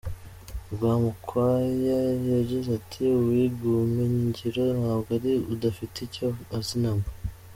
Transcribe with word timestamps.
Rwamukwaya 0.73 1.99
yagize 2.35 2.69
ati 2.79 3.01
“Uwiga 3.17 3.61
ubumenyingiro 3.69 4.63
ntabwo 4.79 5.09
ari 5.17 5.31
udafite 5.53 5.97
icyo 6.07 6.25
azi 6.57 6.77
namba. 6.83 7.09